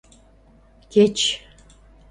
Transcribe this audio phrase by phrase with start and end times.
[0.91, 1.17] Кеч...